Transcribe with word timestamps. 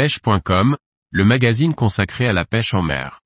pêche.com, 0.00 0.78
le 1.10 1.24
magazine 1.26 1.74
consacré 1.74 2.26
à 2.26 2.32
la 2.32 2.46
pêche 2.46 2.72
en 2.72 2.80
mer. 2.80 3.20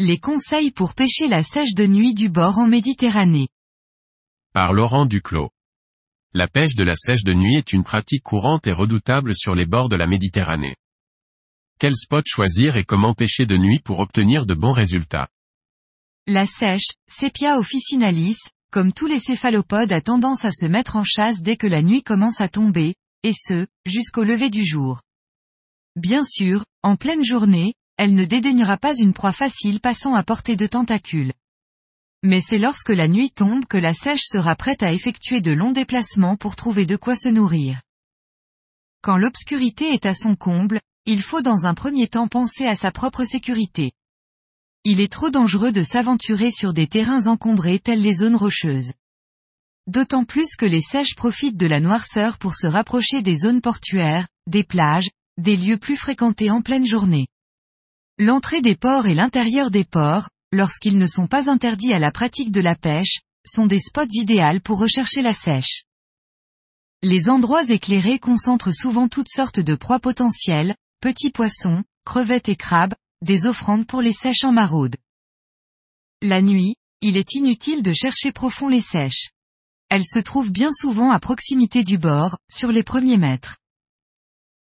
Les 0.00 0.18
conseils 0.18 0.72
pour 0.72 0.94
pêcher 0.94 1.28
la 1.28 1.44
sèche 1.44 1.74
de 1.74 1.86
nuit 1.86 2.14
du 2.14 2.28
bord 2.28 2.58
en 2.58 2.66
Méditerranée. 2.66 3.46
Par 4.52 4.72
Laurent 4.72 5.06
Duclos. 5.06 5.50
La 6.32 6.48
pêche 6.48 6.74
de 6.74 6.82
la 6.82 6.96
sèche 6.96 7.22
de 7.22 7.32
nuit 7.32 7.58
est 7.58 7.72
une 7.72 7.84
pratique 7.84 8.24
courante 8.24 8.66
et 8.66 8.72
redoutable 8.72 9.36
sur 9.36 9.54
les 9.54 9.66
bords 9.66 9.88
de 9.88 9.94
la 9.94 10.08
Méditerranée. 10.08 10.74
Quel 11.78 11.96
spot 11.96 12.24
choisir 12.26 12.76
et 12.76 12.84
comment 12.84 13.14
pêcher 13.14 13.46
de 13.46 13.56
nuit 13.56 13.80
pour 13.80 13.98
obtenir 13.98 14.46
de 14.46 14.54
bons 14.54 14.72
résultats? 14.72 15.28
La 16.26 16.46
sèche, 16.46 16.92
Sepia 17.08 17.58
officinalis, 17.58 18.38
comme 18.70 18.92
tous 18.92 19.06
les 19.06 19.20
céphalopodes 19.20 19.92
a 19.92 20.00
tendance 20.00 20.44
à 20.44 20.52
se 20.52 20.66
mettre 20.66 20.96
en 20.96 21.04
chasse 21.04 21.42
dès 21.42 21.56
que 21.56 21.66
la 21.66 21.82
nuit 21.82 22.02
commence 22.02 22.40
à 22.40 22.48
tomber, 22.48 22.94
et 23.24 23.32
ce, 23.32 23.66
jusqu'au 23.84 24.24
lever 24.24 24.50
du 24.50 24.64
jour. 24.64 25.02
Bien 25.96 26.24
sûr, 26.24 26.64
en 26.82 26.96
pleine 26.96 27.24
journée, 27.24 27.74
elle 27.96 28.14
ne 28.14 28.24
dédaignera 28.24 28.78
pas 28.78 28.96
une 28.96 29.12
proie 29.12 29.32
facile 29.32 29.80
passant 29.80 30.14
à 30.14 30.22
portée 30.22 30.56
de 30.56 30.66
tentacules. 30.66 31.32
Mais 32.22 32.40
c'est 32.40 32.58
lorsque 32.58 32.90
la 32.90 33.06
nuit 33.08 33.30
tombe 33.30 33.66
que 33.66 33.76
la 33.76 33.94
sèche 33.94 34.24
sera 34.24 34.56
prête 34.56 34.82
à 34.82 34.92
effectuer 34.92 35.40
de 35.40 35.52
longs 35.52 35.72
déplacements 35.72 36.36
pour 36.36 36.56
trouver 36.56 36.86
de 36.86 36.96
quoi 36.96 37.16
se 37.16 37.28
nourrir. 37.28 37.80
Quand 39.02 39.18
l'obscurité 39.18 39.92
est 39.92 40.06
à 40.06 40.14
son 40.14 40.34
comble, 40.34 40.80
il 41.06 41.22
faut 41.22 41.42
dans 41.42 41.66
un 41.66 41.74
premier 41.74 42.08
temps 42.08 42.28
penser 42.28 42.64
à 42.64 42.76
sa 42.76 42.90
propre 42.90 43.24
sécurité. 43.24 43.92
Il 44.84 45.00
est 45.00 45.12
trop 45.12 45.30
dangereux 45.30 45.72
de 45.72 45.82
s'aventurer 45.82 46.50
sur 46.50 46.72
des 46.72 46.86
terrains 46.86 47.26
encombrés 47.26 47.78
tels 47.78 48.00
les 48.00 48.14
zones 48.14 48.36
rocheuses. 48.36 48.92
D'autant 49.86 50.24
plus 50.24 50.56
que 50.56 50.64
les 50.64 50.80
sèches 50.80 51.14
profitent 51.14 51.58
de 51.58 51.66
la 51.66 51.80
noirceur 51.80 52.38
pour 52.38 52.54
se 52.54 52.66
rapprocher 52.66 53.20
des 53.20 53.36
zones 53.36 53.60
portuaires, 53.60 54.28
des 54.46 54.64
plages, 54.64 55.10
des 55.36 55.56
lieux 55.56 55.78
plus 55.78 55.96
fréquentés 55.96 56.50
en 56.50 56.62
pleine 56.62 56.86
journée. 56.86 57.26
L'entrée 58.18 58.62
des 58.62 58.76
ports 58.76 59.06
et 59.06 59.14
l'intérieur 59.14 59.70
des 59.70 59.84
ports, 59.84 60.30
lorsqu'ils 60.52 60.98
ne 60.98 61.06
sont 61.06 61.26
pas 61.26 61.50
interdits 61.50 61.92
à 61.92 61.98
la 61.98 62.12
pratique 62.12 62.52
de 62.52 62.60
la 62.60 62.76
pêche, 62.76 63.20
sont 63.46 63.66
des 63.66 63.80
spots 63.80 64.02
idéaux 64.12 64.60
pour 64.62 64.78
rechercher 64.78 65.20
la 65.20 65.34
sèche. 65.34 65.84
Les 67.02 67.28
endroits 67.28 67.68
éclairés 67.68 68.18
concentrent 68.18 68.74
souvent 68.74 69.08
toutes 69.08 69.28
sortes 69.28 69.60
de 69.60 69.74
proies 69.74 69.98
potentielles, 69.98 70.74
petits 71.04 71.28
poissons, 71.28 71.84
crevettes 72.06 72.48
et 72.48 72.56
crabes, 72.56 72.94
des 73.20 73.44
offrandes 73.44 73.86
pour 73.86 74.00
les 74.00 74.14
sèches 74.14 74.42
en 74.42 74.52
maraude. 74.52 74.96
La 76.22 76.40
nuit, 76.40 76.76
il 77.02 77.18
est 77.18 77.34
inutile 77.34 77.82
de 77.82 77.92
chercher 77.92 78.32
profond 78.32 78.68
les 78.68 78.80
sèches. 78.80 79.28
Elles 79.90 80.06
se 80.06 80.18
trouvent 80.18 80.50
bien 80.50 80.70
souvent 80.72 81.10
à 81.10 81.20
proximité 81.20 81.84
du 81.84 81.98
bord, 81.98 82.38
sur 82.50 82.72
les 82.72 82.82
premiers 82.82 83.18
mètres. 83.18 83.58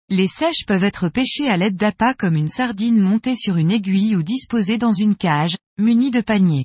Les 0.08 0.26
sèches 0.26 0.64
peuvent 0.66 0.84
être 0.84 1.10
pêchées 1.10 1.50
à 1.50 1.58
l'aide 1.58 1.76
d'appâts 1.76 2.16
comme 2.18 2.36
une 2.36 2.48
sardine 2.48 2.98
montée 2.98 3.36
sur 3.36 3.58
une 3.58 3.70
aiguille 3.70 4.16
ou 4.16 4.22
disposée 4.22 4.78
dans 4.78 4.94
une 4.94 5.16
cage, 5.16 5.58
munie 5.76 6.10
de 6.10 6.22
paniers. 6.22 6.64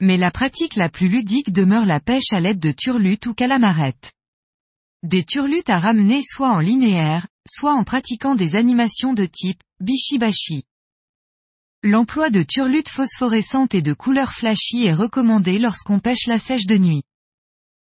Mais 0.00 0.16
la 0.16 0.32
pratique 0.32 0.74
la 0.74 0.88
plus 0.88 1.08
ludique 1.08 1.52
demeure 1.52 1.86
la 1.86 2.00
pêche 2.00 2.32
à 2.32 2.40
l'aide 2.40 2.58
de 2.58 2.72
turlutes 2.72 3.26
ou 3.26 3.34
calamarettes. 3.34 4.10
Des 5.04 5.22
turlutes 5.22 5.68
à 5.68 5.78
ramener 5.78 6.22
soit 6.22 6.50
en 6.50 6.60
linéaire, 6.60 7.28
soit 7.46 7.74
en 7.74 7.84
pratiquant 7.84 8.34
des 8.34 8.54
animations 8.54 9.12
de 9.12 9.26
type 9.26 9.62
bishibashi. 9.78 10.64
L'emploi 11.82 12.30
de 12.30 12.42
turlutes 12.42 12.88
phosphorescentes 12.88 13.74
et 13.74 13.82
de 13.82 13.92
couleurs 13.92 14.32
flashy 14.32 14.86
est 14.86 14.94
recommandé 14.94 15.58
lorsqu'on 15.58 16.00
pêche 16.00 16.26
la 16.26 16.38
sèche 16.38 16.64
de 16.64 16.78
nuit. 16.78 17.02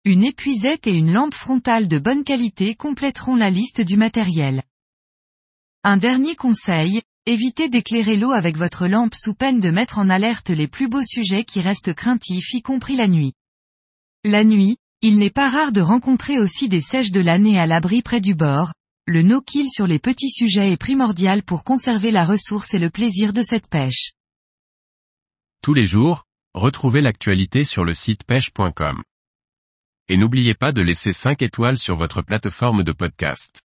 Une 0.04 0.24
épuisette 0.24 0.86
et 0.86 0.92
une 0.92 1.10
lampe 1.10 1.32
frontale 1.32 1.88
de 1.88 1.98
bonne 1.98 2.22
qualité 2.22 2.74
compléteront 2.74 3.34
la 3.34 3.48
liste 3.48 3.80
du 3.80 3.96
matériel. 3.96 4.62
Un 5.84 5.96
dernier 5.96 6.36
conseil, 6.36 7.00
évitez 7.24 7.70
d'éclairer 7.70 8.18
l'eau 8.18 8.32
avec 8.32 8.58
votre 8.58 8.86
lampe 8.86 9.14
sous 9.14 9.32
peine 9.32 9.60
de 9.60 9.70
mettre 9.70 9.96
en 9.96 10.10
alerte 10.10 10.50
les 10.50 10.68
plus 10.68 10.86
beaux 10.86 11.02
sujets 11.02 11.44
qui 11.44 11.62
restent 11.62 11.94
craintifs 11.94 12.52
y 12.52 12.60
compris 12.60 12.94
la 12.94 13.08
nuit. 13.08 13.32
La 14.22 14.44
nuit, 14.44 14.76
il 15.08 15.18
n'est 15.18 15.30
pas 15.30 15.48
rare 15.48 15.70
de 15.70 15.80
rencontrer 15.80 16.40
aussi 16.40 16.68
des 16.68 16.80
sèches 16.80 17.12
de 17.12 17.20
l'année 17.20 17.60
à 17.60 17.66
l'abri 17.66 18.02
près 18.02 18.20
du 18.20 18.34
bord, 18.34 18.72
le 19.06 19.22
no-kill 19.22 19.68
sur 19.70 19.86
les 19.86 20.00
petits 20.00 20.30
sujets 20.30 20.72
est 20.72 20.76
primordial 20.76 21.44
pour 21.44 21.62
conserver 21.62 22.10
la 22.10 22.24
ressource 22.24 22.74
et 22.74 22.80
le 22.80 22.90
plaisir 22.90 23.32
de 23.32 23.42
cette 23.42 23.68
pêche. 23.68 24.14
Tous 25.62 25.74
les 25.74 25.86
jours, 25.86 26.24
retrouvez 26.54 27.02
l'actualité 27.02 27.62
sur 27.62 27.84
le 27.84 27.94
site 27.94 28.24
pêche.com. 28.24 29.00
Et 30.08 30.16
n'oubliez 30.16 30.54
pas 30.54 30.72
de 30.72 30.82
laisser 30.82 31.12
5 31.12 31.40
étoiles 31.40 31.78
sur 31.78 31.94
votre 31.94 32.22
plateforme 32.22 32.82
de 32.82 32.90
podcast. 32.90 33.62